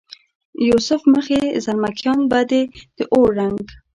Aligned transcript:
یوسف 0.67 1.01
مخې 1.13 1.41
زلمکیان 1.65 2.19
به 2.31 2.39
دې 2.49 2.61
د 2.97 2.99
اور 3.13 3.29
رنګ، 3.39 3.59